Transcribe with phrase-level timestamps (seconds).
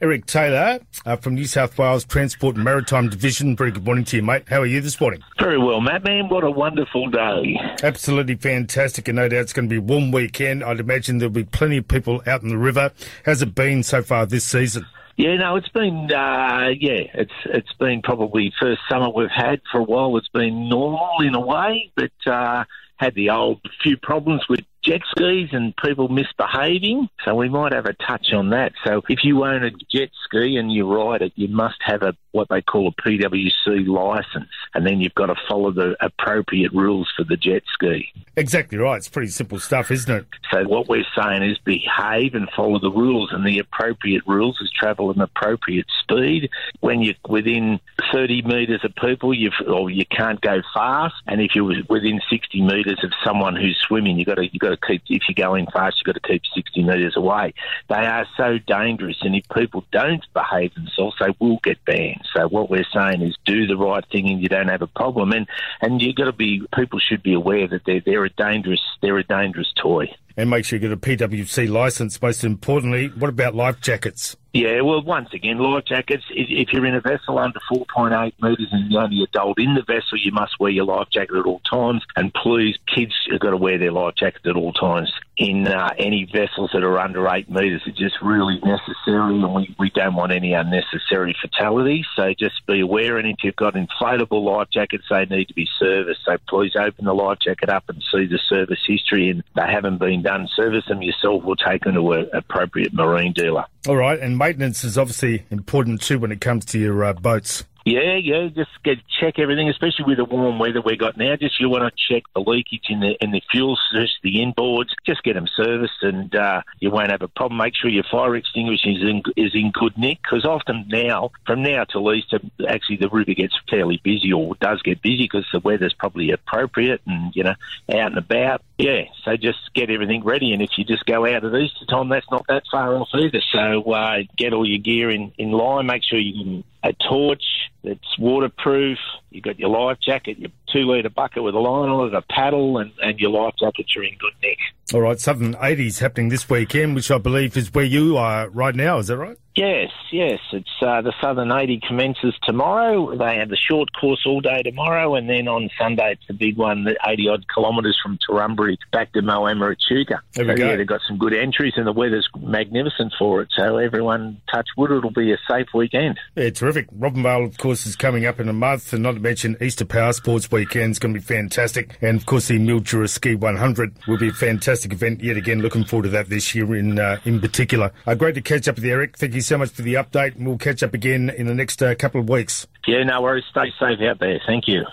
[0.00, 3.56] Eric Taylor uh, from New South Wales Transport and Maritime Division.
[3.56, 4.44] Very good morning to you, mate.
[4.48, 5.22] How are you this morning?
[5.38, 6.28] Very well, Matt, man.
[6.28, 7.60] What a wonderful day.
[7.82, 10.62] Absolutely fantastic, and no doubt it's going to be a warm weekend.
[10.62, 12.92] I'd imagine there'll be plenty of people out in the river.
[13.24, 14.86] How's it been so far this season?
[15.16, 19.80] Yeah, no, it's been uh, yeah, it's it's been probably first summer we've had for
[19.80, 20.16] a while.
[20.16, 22.64] It's been normal in a way, but uh,
[22.98, 27.08] had the old few problems with jet skis and people misbehaving.
[27.24, 28.72] So we might have a touch on that.
[28.86, 32.14] So if you own a jet ski and you ride it, you must have a
[32.32, 37.10] what they call a PWC license, and then you've got to follow the appropriate rules
[37.16, 38.08] for the jet ski.
[38.36, 38.96] Exactly right.
[38.96, 40.26] It's pretty simple stuff, isn't it?
[40.52, 44.70] So what we're saying is behave and follow the rules, and the appropriate rules is
[44.70, 46.50] travel at an appropriate speed.
[46.80, 47.80] When you're within
[48.12, 52.62] 30 metres of people, you've or you can't go fast, and if you're within 60
[52.62, 55.02] metres of someone who's swimming, you've got to you've got to keep.
[55.08, 57.54] If you're going fast, you've got to keep 60 metres away.
[57.88, 62.22] They are so dangerous, and if people don't behave themselves, they will get banned.
[62.34, 65.32] So what we're saying is do the right thing, and you don't have a problem.
[65.32, 65.46] And
[65.80, 66.62] and you've got to be.
[66.74, 70.06] People should be aware that they're they're a dangerous they're a dangerous toy.
[70.36, 72.22] And make sure you get a PWC license.
[72.22, 74.36] Most importantly, what about life jackets?
[74.58, 76.24] Yeah, well, once again, life jackets.
[76.30, 80.18] If you're in a vessel under 4.8 metres and you're only adult in the vessel,
[80.18, 82.02] you must wear your life jacket at all times.
[82.16, 85.12] And please, kids have got to wear their life jacket at all times.
[85.36, 89.76] In uh, any vessels that are under 8 metres, it's just really necessary, and we,
[89.78, 92.06] we don't want any unnecessary fatalities.
[92.16, 95.68] So just be aware, and if you've got inflatable life jackets, they need to be
[95.78, 96.24] serviced.
[96.24, 99.98] So please open the life jacket up and see the service history, and they haven't
[99.98, 103.66] been done, service them yourself or take them to an appropriate marine dealer.
[103.86, 107.64] All right, and maintenance is obviously important too when it comes to your uh, boats.
[107.88, 111.36] Yeah, yeah, just get check everything, especially with the warm weather we got now.
[111.36, 114.90] Just you want to check the leakage in the in the fuel, just the inboards.
[115.06, 117.56] Just get them serviced, and uh, you won't have a problem.
[117.56, 121.62] Make sure your fire extinguisher is in is in good nick, because often now, from
[121.62, 125.60] now till Easter, actually the river gets fairly busy, or does get busy, because the
[125.60, 127.54] weather's probably appropriate, and you know,
[127.90, 128.60] out and about.
[128.76, 132.10] Yeah, so just get everything ready, and if you just go out at Easter time,
[132.10, 133.40] that's not that far off either.
[133.50, 135.86] So uh, get all your gear in in line.
[135.86, 137.44] Make sure you can a torch
[137.82, 138.98] that's waterproof.
[139.38, 142.22] You've got your life jacket, your two litre bucket with a line on it, a
[142.22, 144.58] paddle, and, and your life jackets are in good nick.
[144.92, 148.74] All right, Southern 80s happening this weekend, which I believe is where you are right
[148.74, 148.98] now.
[148.98, 149.36] Is that right?
[149.54, 150.38] Yes, yes.
[150.52, 153.16] It's uh, the Southern 80 commences tomorrow.
[153.16, 156.56] They have the short course all day tomorrow, and then on Sunday it's the big
[156.56, 160.22] one, the 80 odd kilometres from Torrumbarry back to Moama Echuca.
[160.34, 160.68] There we so, go.
[160.68, 163.48] yeah, they've got some good entries, and the weather's magnificent for it.
[163.56, 166.20] So everyone, touch wood, it'll be a safe weekend.
[166.36, 166.88] Yeah, terrific.
[166.92, 170.50] Robinvale, of course, is coming up in a month, and not mention Easter Power Sports
[170.50, 171.98] weekend is going to be fantastic.
[172.00, 175.60] And of course, the Mildura Ski 100 will be a fantastic event yet again.
[175.60, 177.92] Looking forward to that this year in uh, in particular.
[178.06, 179.18] Uh, great to catch up with you, Eric.
[179.18, 181.82] Thank you so much for the update, and we'll catch up again in the next
[181.82, 182.66] uh, couple of weeks.
[182.86, 183.44] Yeah, no worries.
[183.50, 184.40] Stay safe out there.
[184.46, 184.84] Thank you.